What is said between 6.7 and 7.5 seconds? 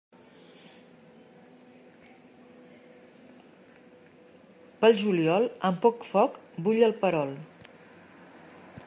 el perol.